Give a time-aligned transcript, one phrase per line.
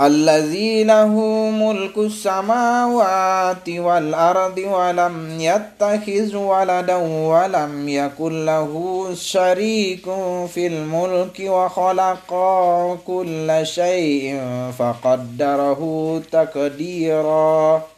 [0.00, 1.14] الذي له
[1.50, 6.96] ملك السماوات والأرض ولم يتخذ ولدا
[7.32, 8.72] ولم يكن له
[9.14, 10.04] شريك
[10.54, 12.30] في الملك وخلق
[13.06, 14.40] كل شيء
[14.78, 15.80] فقدره
[16.32, 17.97] تقديراً.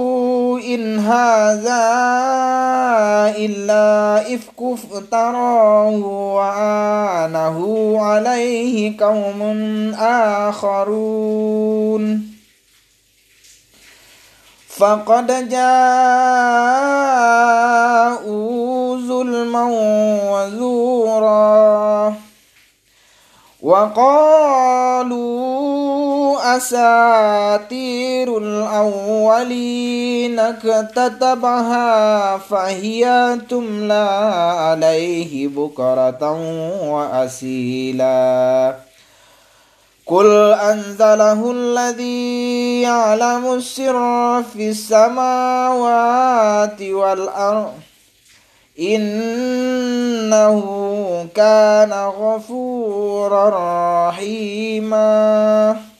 [0.75, 1.83] إن هذا
[3.37, 5.89] إلا إفك افتراه
[6.35, 7.57] وآنه
[8.01, 9.41] عليه قوم
[10.39, 12.31] آخرون
[14.77, 15.71] فقد جاءوا
[18.97, 19.65] ظلما
[20.31, 22.15] وزورا
[23.61, 25.40] وقالوا
[26.41, 34.09] أساطير الأولين اكتتبها فهي تملى
[34.59, 36.31] عليه بكرة
[36.91, 38.75] وأسيلا.
[40.07, 45.21] قل أنزله الذي يعلم السر في السماوات
[46.81, 47.73] والأرض
[48.79, 50.55] إنه
[51.35, 53.49] كان غفورا
[54.09, 55.90] رحيما.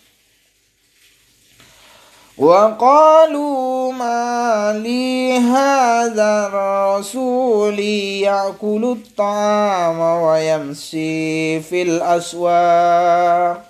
[2.41, 13.63] وقالوا ما لي هذا الرسول يأكل الطعام ويمشي في الأسواق.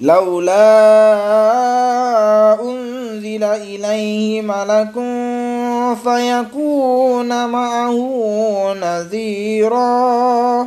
[0.00, 0.64] لولا
[2.60, 4.94] أنزل إليه ملك
[6.04, 7.98] فيكون معه
[8.74, 10.66] نذيرا.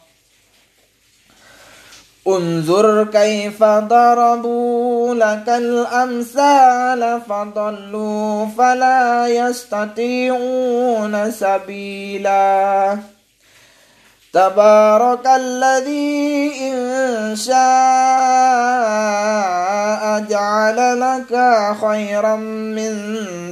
[2.27, 12.97] انظر كيف ضربوا لك الأمثال فضلوا فلا يستطيعون سبيلا.
[14.33, 17.51] تبارك الذي إن شاء
[20.29, 21.33] جعل لك
[21.81, 22.93] خيرا من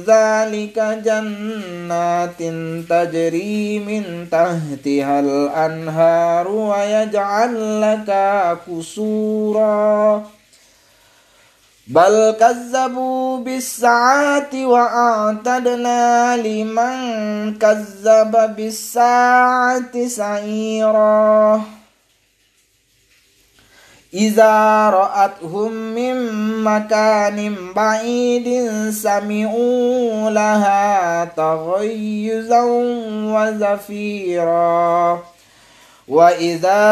[0.06, 2.42] ذلك جنات
[2.88, 8.10] تجري من تحتها الأنهار ويجعل لك
[8.68, 10.22] قصورا
[11.90, 16.98] بل كذبوا بالساعة وأعتدنا لمن
[17.58, 21.62] كذب بالساعة سعيرا.
[24.14, 26.16] إذا رأتهم من
[26.64, 28.48] مكان بعيد
[28.90, 32.62] سمعوا لها تغيزا
[33.34, 35.22] وزفيرا.
[36.10, 36.82] وإذا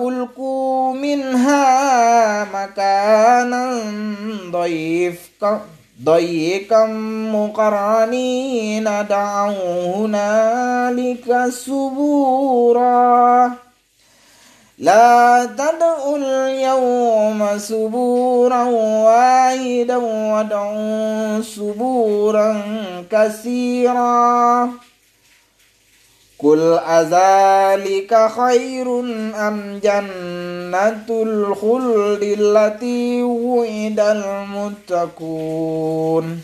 [0.00, 3.80] ألقوا منها مكانا
[4.50, 5.60] ضيفا
[6.04, 6.86] ضيقا
[7.34, 13.52] مقرنين دعوا هنالك سبورا.
[14.78, 18.62] لا تدعوا اليوم سبورا
[19.08, 22.62] واحدا وادعوا سبورا
[23.10, 24.70] كثيرا.
[26.38, 29.00] قل أذلك خير
[29.48, 34.00] أم جنة الخلد التي وعد
[34.90, 36.40] المتقون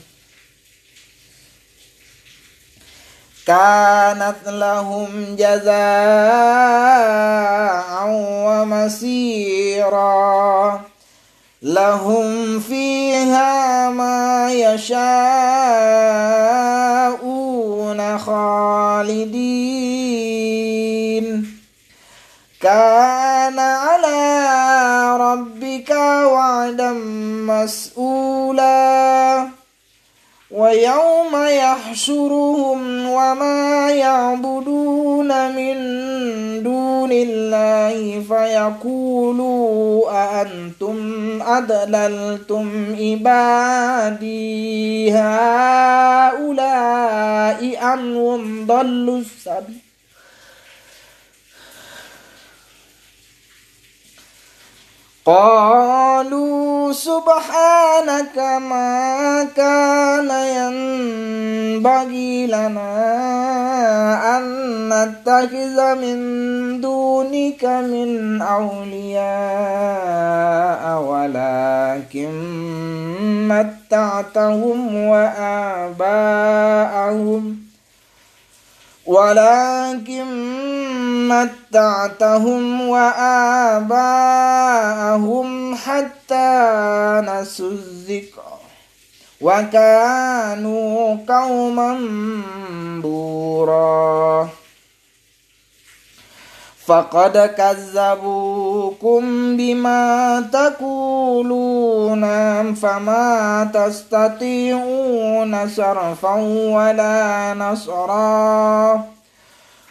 [3.47, 5.73] كانت لهم جزاء
[8.93, 10.13] ومسيرا
[11.63, 16.03] لهم فيها ما يشاءون
[18.19, 19.27] خالدين.
[22.61, 24.37] كان على
[25.21, 25.91] ربك
[26.25, 26.93] وعدا
[27.47, 29.49] مسؤولا.
[30.53, 35.75] ويوم يحشرهم وما يعبدون من
[36.63, 40.97] دون الله فيقولوا أأنتم
[41.43, 45.72] أضللتم عبادي هؤلاء
[47.93, 49.79] أم هم ضلوا السبيل.
[55.27, 62.93] قالوا سبحانك ما كان ينبغي لنا
[64.39, 64.43] أن
[64.89, 69.23] نتخذ من دونك من أولياء
[71.03, 72.33] ولكن
[73.49, 76.03] متعتهم وآباءهم.
[79.07, 80.25] ولكن
[81.29, 83.87] متعتهم وآباءهم
[85.77, 86.73] حتى
[87.27, 88.43] نسوا الذكر
[89.41, 91.99] وكانوا قوما
[93.03, 94.49] بورا.
[96.87, 97.37] فقد
[98.83, 102.25] كذبوكم بما تقولون
[102.75, 106.35] فما تستطيعون صرفا
[106.75, 109.05] ولا نصرا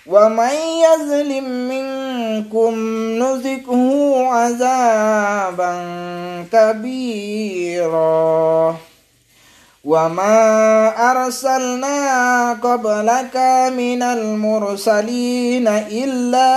[0.07, 0.55] ومن
[0.85, 2.75] يظلم منكم
[3.19, 5.73] نذقه عذابا
[6.53, 8.11] كبيرا
[9.83, 13.37] وما أرسلنا قبلك
[13.73, 16.51] من المرسلين إلا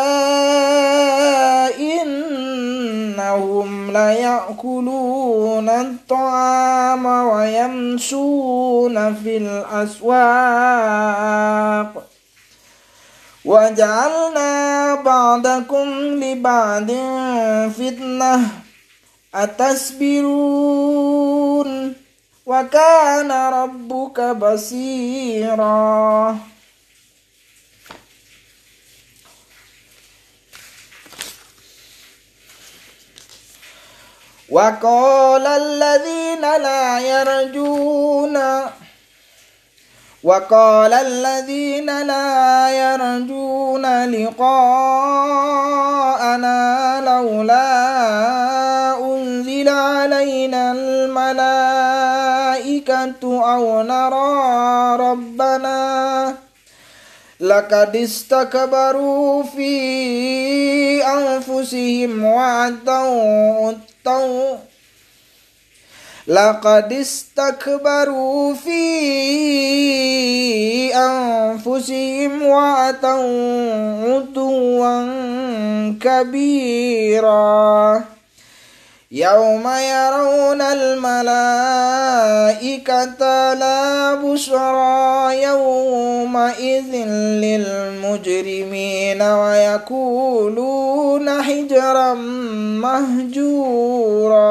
[1.78, 10.14] إنهم ليأكلون الطعام ويمشون في الأسواق
[13.44, 15.88] وجعلنا بعضكم
[16.20, 16.90] لبعض
[17.70, 18.40] فتنة
[19.34, 20.84] أتصبرون
[22.46, 25.74] وكان ربك بصيرا.
[34.50, 38.36] وقال الذين لا يرجون
[40.24, 45.40] وقال الذين لا يرجون لقاءنا
[47.04, 47.68] لولا
[48.98, 52.03] أنزل علينا الملائكة
[53.24, 56.34] أو نرى ربنا.
[57.40, 63.72] لقد استكبروا في أنفسهم وعدوا
[66.26, 68.84] لقد استكبروا في
[70.94, 75.04] أنفسهم وأتوا عتوا
[76.00, 78.04] كبيرا.
[79.14, 81.14] يوم يرون الملائكة
[83.54, 86.94] لا بشرى يومئذ
[87.46, 90.62] للمجرمين ويقولون
[91.42, 92.14] حجرا
[92.82, 94.44] مهجورا.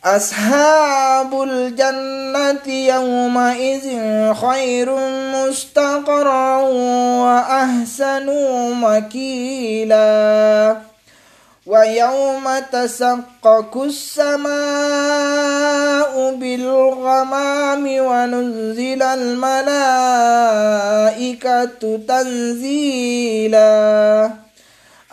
[0.05, 3.87] أصحاب الجنة يومئذ
[4.35, 4.89] خير
[5.35, 6.57] مستقرا
[7.25, 8.27] وأحسن
[8.81, 10.15] مكيلا.
[11.67, 14.55] ويوم تسقك السماء
[16.35, 19.61] بالغمام ونزل الملائكة
[22.09, 24.31] تنزيلا.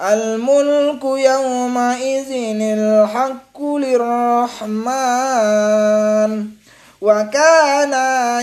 [0.02, 2.32] الملك يومئذ
[2.62, 4.72] الحق للرحمن.
[7.02, 7.94] وكان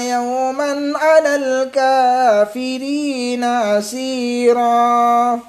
[0.00, 5.40] يوما على الكافرين عسيرا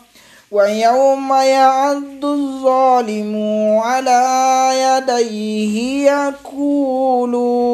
[0.51, 3.36] ويوم يعد الظالم
[3.84, 7.34] على يديه يقول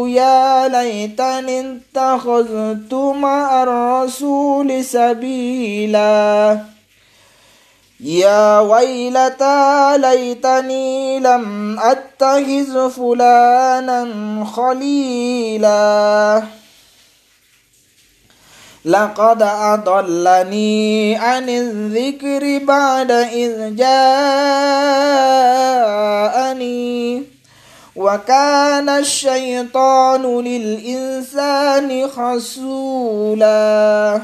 [0.10, 6.60] يا ليتني اتخذت مع الرسول سبيلا.
[8.00, 14.08] يا ويلتى ليتني لم أتخذ فلانا
[14.56, 16.44] خليلا.
[18.86, 24.46] لقد أضلني عن الذكر بعد إذ جاءني.
[27.96, 34.22] وكان الشيطان للإنسان خسولا.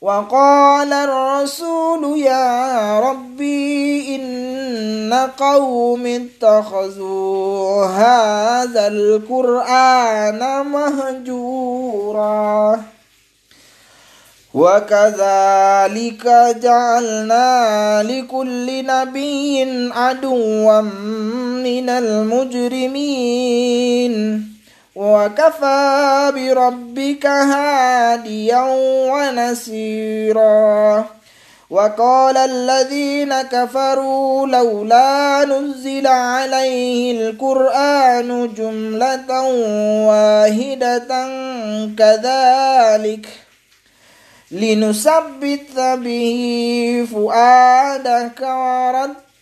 [0.00, 12.80] وقال الرسول يا ربي إن قوم اتخذوا هذا القرآن مهجورا.
[14.60, 16.24] وكذلك
[16.62, 20.80] جعلنا لكل نبي عدوا
[21.64, 23.30] من المجرمين.
[24.96, 28.64] وكفى بربك هاديا
[29.12, 31.04] ونسيرا.
[31.70, 39.42] وقال الذين كفروا لولا نزل عليه القرآن جملة
[40.08, 41.28] واحدة
[41.98, 43.39] كذلك.
[44.50, 48.40] لنثبت به فؤادك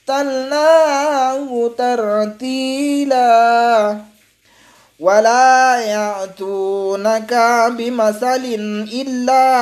[0.08, 3.28] ورتلناه ترتيلا.
[5.00, 7.34] ولا يأتونك
[7.70, 8.44] بمثل
[8.92, 9.54] إلا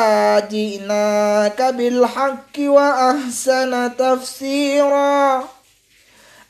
[0.51, 5.45] جئناك بالحق وأحسن تفسيرا.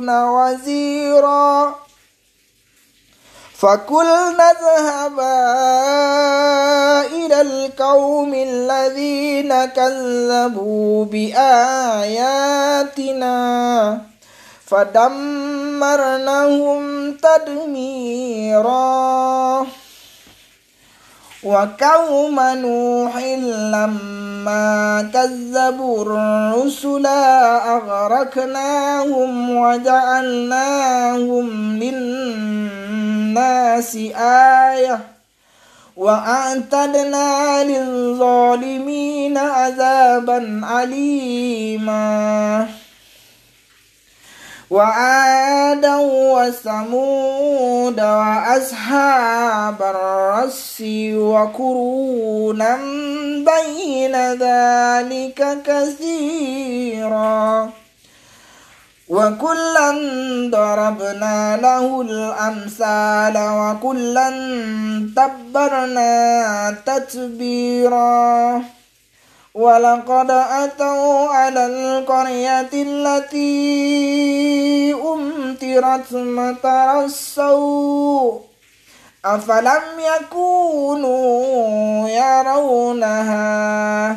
[0.00, 1.74] وزيرا.
[3.58, 5.42] فقلنا اذهبا
[7.06, 12.42] إلى القوم الذين كذبوا بآياتنا
[14.66, 15.62] فدمرناهم
[17.16, 18.72] تدميرا.
[21.44, 23.16] وقوم نوح
[23.74, 27.06] لما كذبوا الرسل
[27.76, 31.48] أغرقناهم وجعلناهم
[32.62, 33.96] للناس
[34.70, 35.00] آية
[35.96, 42.02] وأعتدنا للظالمين عذابا عليما
[44.72, 45.96] وعادا
[46.32, 50.82] وثمود وأصحاب الرس
[51.16, 52.76] وكرونا
[53.50, 57.70] بين ذلك كثيرا.
[59.08, 59.90] وكلا
[60.50, 64.30] ضربنا له الأمثال وكلا
[65.16, 68.62] تبرنا تتبيرا.
[69.54, 73.52] ولقد أتوا على القرية التي
[74.94, 78.40] أمطرت مطر السوء.
[79.24, 79.82] أفلم
[80.20, 84.16] يكونوا يرونها؟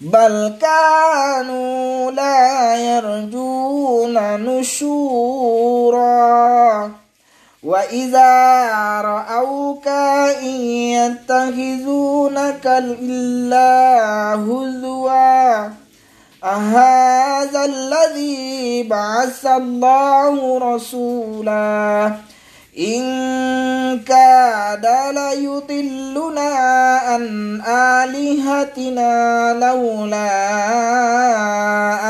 [0.00, 6.04] بل كانوا لا يرجون نشورا.
[7.64, 8.60] وإذا
[9.00, 9.88] رأوك
[10.42, 10.56] إن
[11.00, 12.66] يتخذونك
[13.02, 13.70] إلا
[14.34, 15.68] هزوا
[16.44, 22.12] أهذا الذي بعث الله رسولا
[22.78, 23.02] إن
[24.00, 26.50] كاد ليضلنا
[26.98, 30.30] عن آلهتنا لولا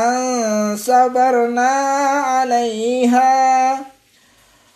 [0.07, 1.69] أن صبرنا
[2.25, 3.94] عليها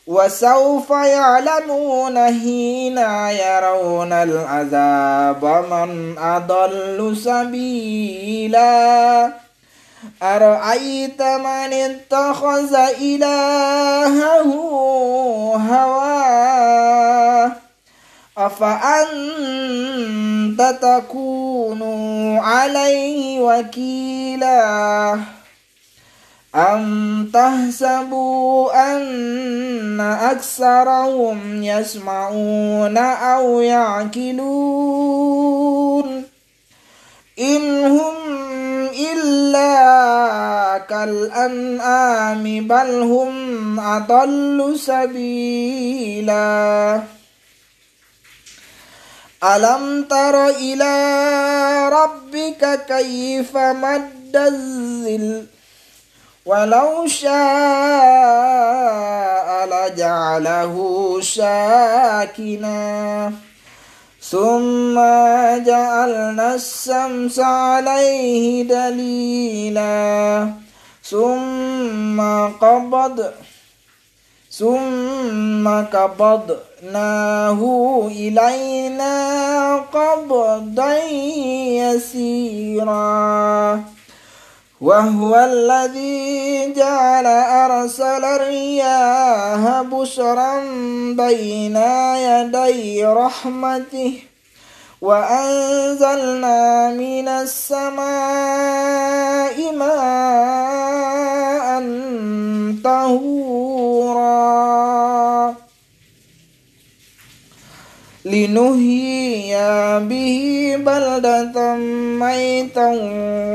[0.09, 2.97] وسوف يعلمون حين
[3.29, 9.31] يرون العذاب من أضل سبيلا.
[10.23, 14.53] أرأيت من اتخذ إلهه
[15.69, 17.51] هواه؟
[18.37, 19.15] أفأنت
[20.81, 21.81] تكون
[22.37, 25.19] عليه وكيلا؟
[26.55, 34.39] أم تحسبوا أن أكثرهم يسمعون أو يعقلون
[37.39, 38.15] إن هم
[38.99, 46.39] إلا كالأنعام بل هم أضل سبيلا
[49.43, 50.93] ألم تر إلى
[51.89, 55.58] ربك كيف مد الظل
[56.49, 57.29] ولو شاء
[59.71, 60.75] لجعله
[61.21, 62.81] ساكنا
[64.21, 64.95] ثم
[65.69, 70.49] جعلنا الشمس عليه دليلا.
[71.03, 72.21] ثم
[72.61, 73.31] قبض
[74.51, 77.61] ثم قبضناه
[78.11, 79.15] إلينا
[79.77, 80.99] قبضا
[81.99, 83.83] كثيرا
[84.81, 90.59] وهو الذي جعل أرسل الرياح بشرا
[91.19, 91.75] بين
[92.15, 94.23] يدي رحمته
[95.01, 98.01] وأنزلنا من السماء
[99.75, 101.19] ماء
[102.83, 104.39] طهورا.
[108.25, 109.55] لنهي
[110.09, 111.75] به بلدة
[112.19, 112.87] ميتا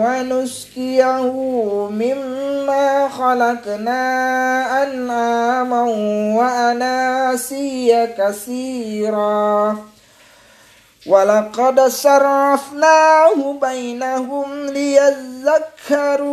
[0.05, 1.33] ونسقيه
[1.91, 4.03] مما خلقنا
[4.83, 5.83] أنعاما
[6.39, 9.77] وأناسيا كثيرا
[11.07, 16.25] ولقد صرفناه بينهم ليذكروا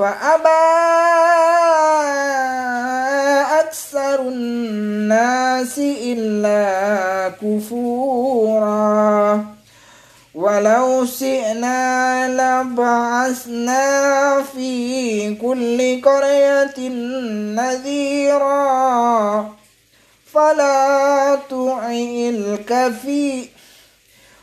[0.00, 0.64] فأبى
[3.60, 8.80] أكثر الناس إلا كفورا.
[10.34, 13.84] ولو شئنا لبعثنا
[14.42, 16.88] في كل قرية
[17.60, 19.48] نذيرا.
[20.32, 23.48] فلا تطع الكفي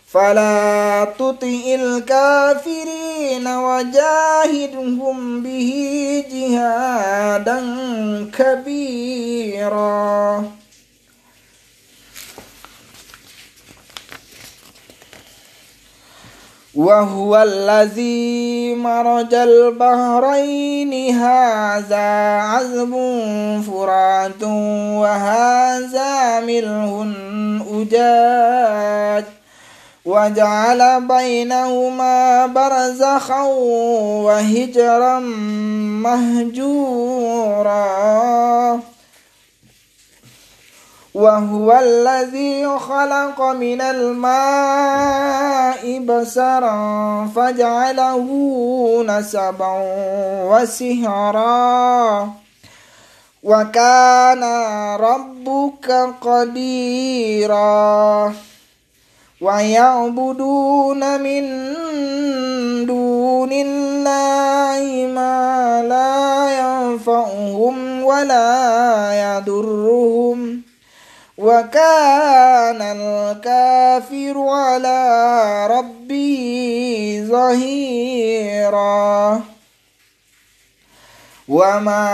[0.07, 5.71] فلا تطع الكافرين وجاهدهم به
[6.31, 7.59] جهادا
[8.37, 10.43] كبيرا.
[16.75, 21.15] وهو الذي مرج البحرين.
[21.15, 22.07] هذا
[22.41, 22.93] عذب
[23.67, 24.43] فرات
[25.03, 27.07] وهذا ملح
[27.71, 29.25] أجاج.
[30.07, 33.41] وجعل بينهما برزخا
[34.23, 35.19] وهجرا
[36.07, 37.77] مهجورا.
[41.13, 45.19] وهو الذي خلق من الماء
[45.99, 48.27] بسرا فجعله
[49.07, 49.83] نسبا
[50.43, 52.29] وسهرا.
[53.43, 54.43] وكان
[54.95, 57.67] ربك قديرا.
[59.41, 61.43] ويعبدون من
[62.85, 70.61] دون الله ما لا ينفعهم ولا يضرهم.
[71.37, 78.77] وكان الكافر على ربه ظهيرا.
[81.47, 82.07] وما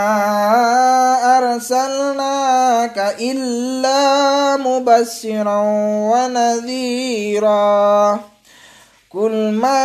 [1.38, 5.60] أرسلناك إلا مبشرا
[6.14, 8.20] ونذيرا
[9.14, 9.84] قل ما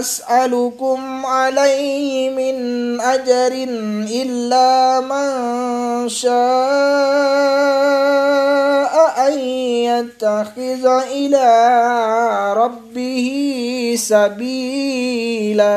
[0.00, 2.56] أسألكم عليه من
[3.00, 3.52] أجر
[4.22, 5.28] إلا من
[6.08, 6.30] شاء
[9.28, 9.38] أن
[9.88, 11.48] يتخذ إلى
[12.56, 13.26] ربه
[13.98, 15.70] سبيلا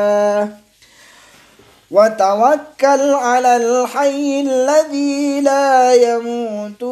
[1.90, 6.82] وتوكل على الحي الذي لا يموت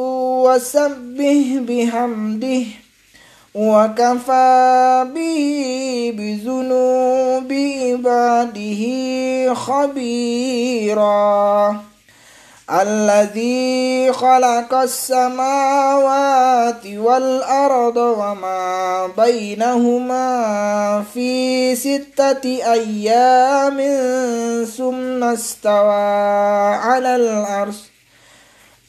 [0.47, 2.65] وسبه بحمده
[3.55, 8.83] وكفى به بذنوب عباده
[9.55, 11.13] خبيرا.
[12.71, 15.67] الذي خلق السماوات
[16.87, 23.79] والأرض وما بينهما في ستة أيام
[24.65, 27.77] ثم استوى على العرش.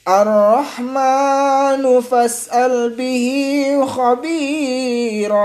[0.07, 5.43] الرحمن فاسأل به خبيرا.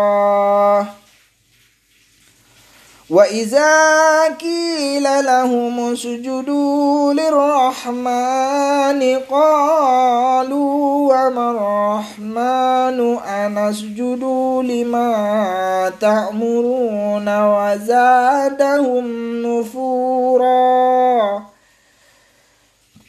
[3.11, 14.23] وإذا قيل لهم اسجدوا للرحمن قالوا وما الرحمن أنسجد
[14.65, 19.07] لما تأمرون وزادهم
[19.47, 21.43] نفورا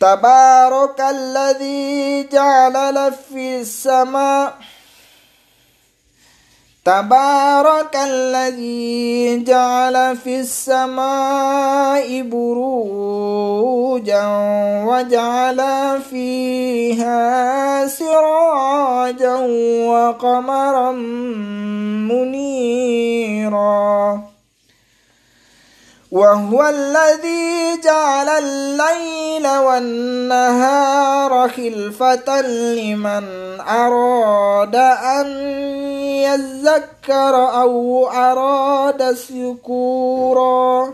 [0.01, 4.53] تبارك الذي جعل في السماء
[6.89, 14.25] تبارك الذي جعل في السماء بروجا
[14.89, 15.61] وجعل
[16.09, 19.35] فيها سراجا
[19.85, 20.91] وقمرا
[22.09, 24.28] منيرا.
[26.11, 33.23] وهو الذي جعل الليل والنهار خلفة لمن
[33.61, 35.27] أراد أن
[36.25, 40.93] يذكر أو أراد شكورا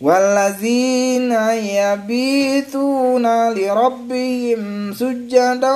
[0.00, 5.74] والذين يبيتون لربهم سجدا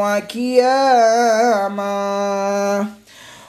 [0.00, 1.88] وكياما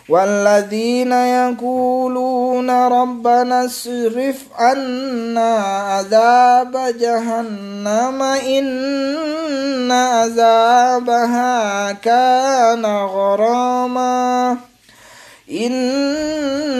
[0.09, 14.57] والذين يقولون ربنا اصرف عنا عذاب جهنم إن عذابها كان غراما.
[15.51, 16.79] إنها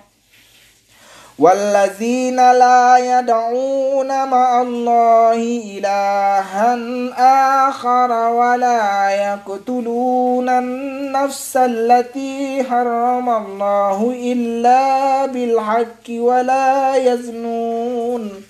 [1.41, 5.33] والذين لا يدعون مع الله
[5.77, 6.77] إلها
[7.69, 18.43] آخر ولا يقتلون النفس التي حرم الله إلا بالحق ولا يزنون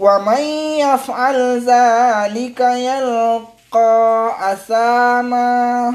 [0.00, 0.42] ومن
[0.78, 5.94] يفعل ذلك يلقى أثاما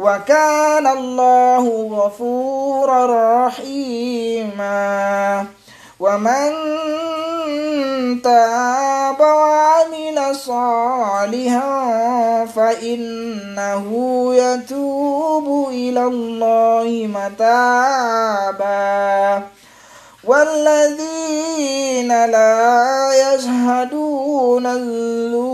[0.00, 5.46] وكان الله غفورا رحيما.
[6.00, 6.52] ومن
[8.22, 13.88] تاب وعمل صالحا فإنه
[14.34, 18.70] يتوب إلى الله متابا.
[20.24, 25.49] والذين لا يشهدون الزور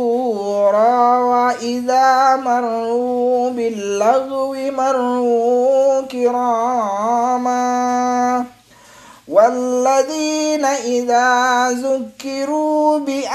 [0.75, 7.57] وإذا مروا باللغو مروا كراما
[9.29, 13.27] والذين إذا ذكروا بآيات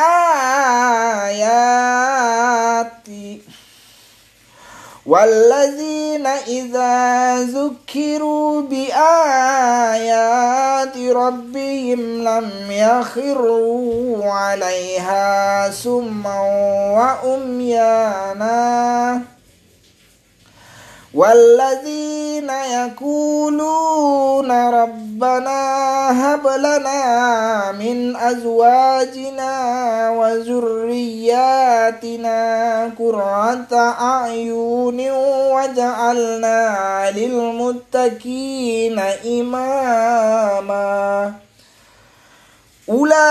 [5.05, 8.97] والذين إذا ذكروا بآيات
[10.97, 16.41] ربهم لم يخروا عليها سما
[17.23, 18.51] وأميانا
[21.13, 25.61] والذين يقولون ربنا
[26.11, 29.51] هب لنا من أزواجنا
[30.09, 31.69] وذرياتنا
[32.99, 35.11] قرة أعين
[35.51, 41.33] وجعلنا للمتقين إماما
[42.91, 43.21] أولئك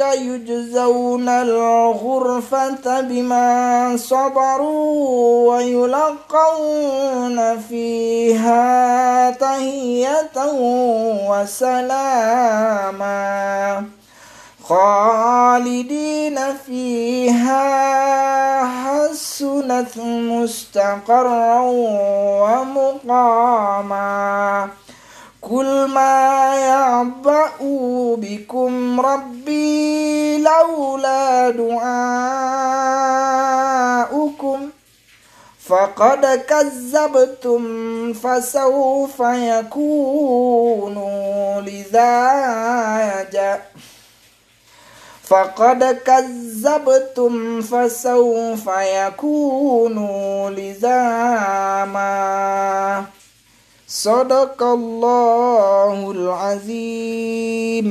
[0.00, 10.36] يجزون الغرفة بما صبروا ويلقون فيها تهية
[11.30, 13.20] وسلاما
[14.64, 17.60] خالدين فيها
[18.64, 21.60] حسنت مستقرا
[23.10, 24.68] ومقاما
[25.50, 27.50] قل ما يعبأ
[28.16, 31.90] بكم ربي لولا دعاؤكم
[35.66, 37.62] فقد كذبتم
[38.12, 40.98] فسوف يكون
[41.66, 43.60] لزاجا
[45.24, 49.98] فقد كذبتم فسوف يكون
[50.54, 52.00] لزاما
[53.90, 57.86] صدق الله العظيم.